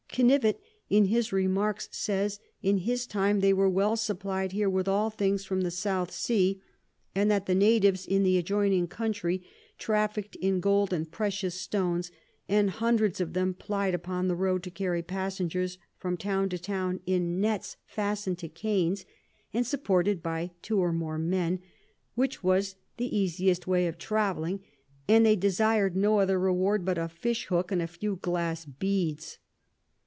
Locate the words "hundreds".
12.71-13.21